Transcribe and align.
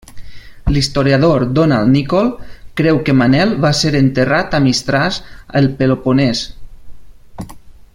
L'historiador 0.75 1.43
Donald 1.57 1.91
Nicol 1.97 2.31
creu 2.81 3.03
que 3.09 3.15
Manel 3.19 3.53
va 3.67 3.73
ser 3.83 3.93
enterrat 4.01 4.59
a 4.59 4.63
Mistràs, 4.69 5.23
al 5.61 5.71
Peloponès. 5.83 6.45